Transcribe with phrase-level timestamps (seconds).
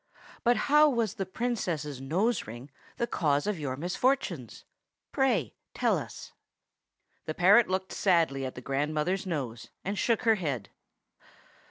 [0.43, 4.65] But how was the Princess's nose ring the cause of your misfortunes?
[5.11, 6.33] Pray tell us."
[7.25, 10.69] The parrot looked sadly at the grandmother's nose, and shook her head.